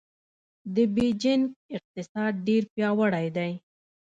[0.75, 1.43] د بېجینګ
[1.75, 3.51] اقتصاد ډېر پیاوړی دی.